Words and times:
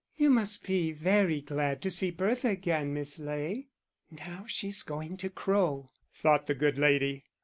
"You 0.17 0.31
must 0.31 0.65
be 0.65 0.91
very 0.93 1.41
glad 1.41 1.83
to 1.83 1.91
see 1.91 2.09
Bertha 2.09 2.47
again, 2.47 2.91
Miss 2.91 3.19
Ley." 3.19 3.67
"Now 4.09 4.45
she's 4.47 4.81
going 4.81 5.15
to 5.17 5.29
crow," 5.29 5.91
thought 6.11 6.47
the 6.47 6.55
good 6.55 6.79
lady. 6.79 7.25